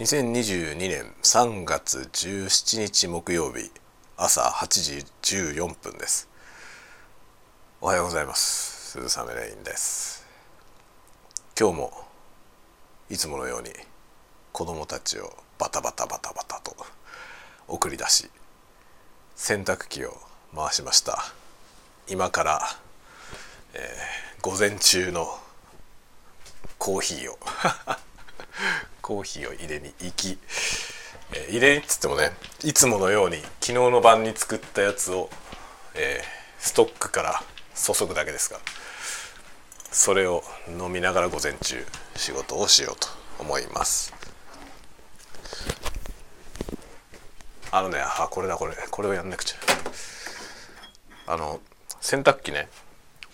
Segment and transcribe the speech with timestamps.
[0.00, 3.70] 2022年3月17日木曜日
[4.16, 6.26] 朝8時14分です。
[7.82, 8.92] おはようございます。
[8.98, 10.26] 鈴雨レインです。
[11.54, 11.92] 今日も
[13.10, 13.68] いつものように
[14.52, 16.74] 子供たちをバタバタバタバタと
[17.68, 18.30] 送り出し
[19.36, 20.16] 洗濯機を
[20.56, 21.18] 回しました。
[22.08, 22.62] 今から、
[23.74, 25.26] えー、午前中の
[26.78, 27.38] コーヒーを。
[29.10, 30.38] コーヒーを入れに行き、
[31.34, 32.30] えー、入れにっつってもね
[32.62, 35.28] いつものように昨日の晩に作ったやつを、
[35.96, 36.24] えー、
[36.60, 37.42] ストックから
[37.74, 38.60] 注ぐだけですが
[39.90, 43.08] それを飲みながら午前中仕事をしようと
[43.40, 44.14] 思います。
[47.72, 51.32] あのねあこれだこれこれをやんなくちゃ。
[51.32, 51.58] あの
[52.00, 52.68] 洗濯機ね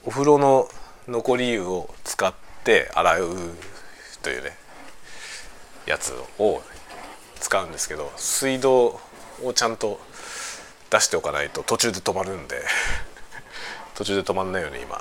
[0.07, 0.71] お風呂の
[1.07, 2.33] 残り湯を使っ
[2.65, 3.37] て洗う
[4.23, 4.66] というね
[5.87, 6.63] やつを
[7.41, 9.01] 使うんですけど水道
[9.43, 10.01] をちゃんと
[10.91, 12.63] 出しておかないと途中で止まるんで
[13.95, 15.01] 途中で止まんないように今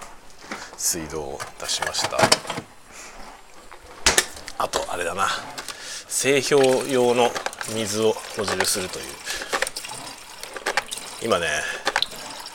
[0.78, 2.18] 水道を出しました。
[4.58, 5.28] あとあれだな。
[6.08, 7.32] 製氷用の
[7.74, 9.06] 水を補充するという。
[11.22, 11.48] 今ね、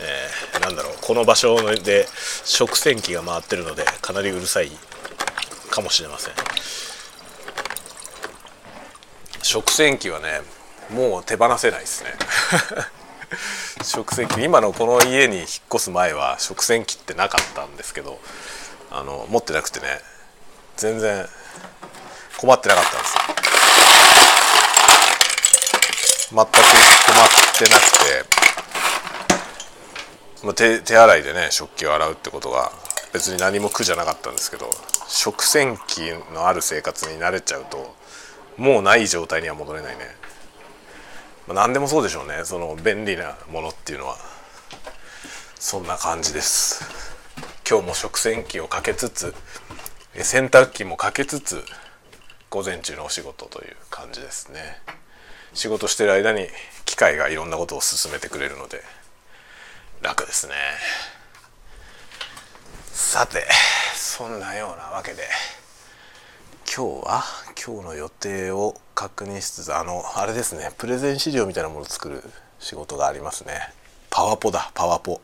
[0.00, 0.97] えー、なんだろう。
[1.00, 2.06] この場所で
[2.44, 4.70] 食洗機が回ってるのでかなりうるさい
[5.70, 6.34] かもしれません。
[9.51, 10.43] 食洗機はね
[10.95, 12.12] もう手放せないですね。
[13.83, 18.21] 食洗機今のこの家に引っ越す前は食洗機ってなかったんですけど
[18.93, 20.01] あの持ってなくてね
[20.77, 21.28] 全然
[22.37, 23.15] 困ってなかったんです
[26.31, 26.47] 全く困っ
[27.59, 28.25] てなくて、
[30.45, 32.71] まあ、手手洗いでね食器を洗うってことが
[33.12, 34.71] 別に何も苦じゃなかったんですけど
[35.09, 37.98] 食洗機のある生活に慣れちゃうと
[38.61, 40.05] もうない状態には戻れないね、
[41.48, 42.44] まあ、何でもそうでしょうね。
[42.44, 44.19] その便利なものっていうのは。
[45.59, 46.84] そんな感じです。
[47.66, 49.34] 今日も食洗機をかけつつ
[50.15, 51.65] 洗濯機もかけつつ
[52.50, 54.82] 午前中のお仕事という感じですね。
[55.54, 56.47] 仕事してる間に
[56.84, 58.82] 機械がいろんなことを進めてくれるので
[60.03, 60.53] 楽ですね。
[62.93, 63.47] さて
[63.94, 65.22] そんなようなわけで。
[66.72, 67.25] 今日は
[67.66, 72.22] 今日の予定を確認しつつあのあれですねプレゼン資料みたいなものを作る
[72.60, 73.58] 仕事がありますね。
[74.08, 75.20] パワポだパワポ。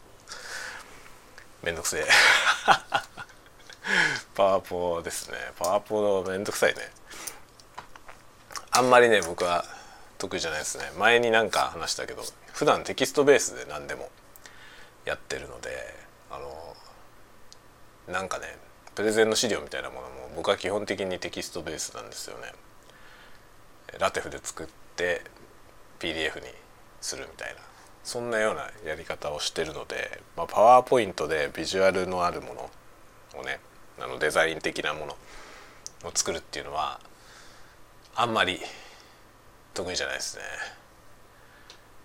[1.62, 2.06] めんどくせえ。
[4.34, 5.36] パワポですね。
[5.56, 6.90] パワポめんどくさいね。
[8.72, 9.64] あんまりね僕は
[10.18, 10.90] 得意じゃないですね。
[10.96, 12.24] 前になんか話したけど
[12.54, 14.10] 普段テキストベースで何でも
[15.04, 15.94] やってるので
[16.28, 16.76] あの
[18.08, 18.66] なんかね
[18.96, 22.52] プレゼンの資料みたいなものも僕は基本的にテキストベースなんですよね。
[23.98, 25.20] ラテフで作って
[26.00, 26.48] PDF に
[27.02, 27.60] するみたいな
[28.02, 32.70] そんなようなやり方をしてるので、まあ、パワーポイントでビジュアルのあるもの
[33.38, 33.60] をね
[34.00, 35.12] あのデザイン的なもの
[36.08, 36.98] を作るっていうのは
[38.14, 38.58] あんまり
[39.74, 40.42] 得意じゃないですね。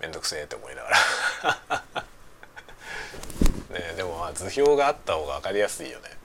[0.01, 1.83] めんどくせえって思いながら
[3.79, 6.20] ねでもまあ図表があった方が分かりやすいよね。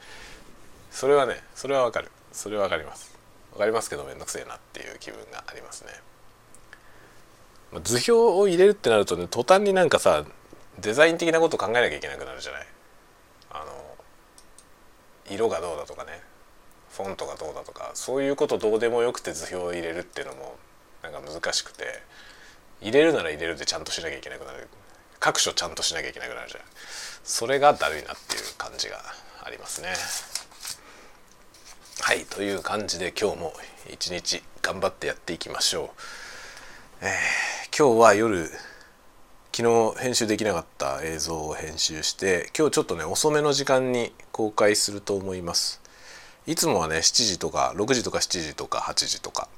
[0.96, 2.10] それはねそれはわかる。
[2.32, 3.14] それはわかります。
[3.52, 5.90] わかりますけどめんどくせえなっていう気分がありますね。
[7.70, 10.24] ま図表を入れるってなるとね途端になんかさ
[10.78, 12.66] デザイン的なこと考えなきゃいけなくなるじゃない。
[13.50, 13.64] あの
[15.30, 16.22] 色がどうだとかね。
[16.92, 17.90] フォントがどうだとか。
[17.92, 20.56] そういうことどうでもよくて図表を入れるっていうのも
[21.02, 21.84] なんか難しくて。
[22.80, 24.68] 入れるなら入れるでちゃんとしなきゃいけなくなる。
[25.20, 26.66] 各所ちゃんとしなきゃいけなくなるじゃない
[27.22, 29.02] それがだるいなっていう感じが
[29.44, 29.88] ありますね。
[32.06, 33.52] はいという感じで今日も
[33.92, 35.86] 一日頑張ってやっていきましょ
[37.02, 38.44] う、えー、今日は夜
[39.52, 45.82] 昨日編集できなかった映像を編集して今日ちょっとね遅めの時間に公開すると思います。
[46.46, 49.48] いつもはね7時とか6時とか7時とか8時とか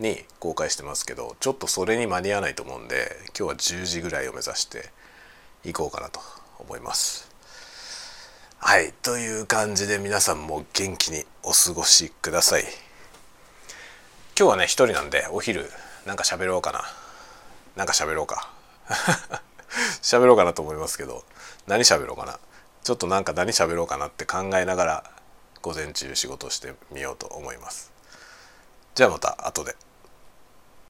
[0.00, 4.90] に公開してますけどちょっとそれに間に合わないと思うんで今日は10時ぐらいを目指して
[5.64, 6.18] いこうかなと
[6.58, 7.27] 思います。
[8.60, 8.92] はい。
[9.02, 12.64] という感じで皆さんも元気にお過ごしください。
[14.36, 15.70] 今日はね一人なんでお昼
[16.06, 16.82] なんか喋ろうかな。
[17.76, 18.50] なんか喋ろうか。
[20.02, 21.24] 喋ろうかなと思いますけど
[21.68, 22.40] 何喋ろうかな。
[22.82, 25.10] ちょっとなんか何喋ろうかなって考えながら
[25.62, 27.92] 午前中仕事してみようと思います。
[28.96, 29.76] じゃあまた後で。